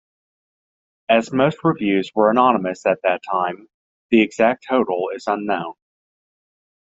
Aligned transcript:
As 1.09 1.31
most 1.31 1.59
reviews 1.63 2.09
were 2.15 2.31
anonymous 2.31 2.87
at 2.87 3.03
that 3.03 3.21
time, 3.21 3.67
the 4.09 4.21
exact 4.23 4.65
total 4.67 5.11
is 5.13 5.27
unknown. 5.27 5.75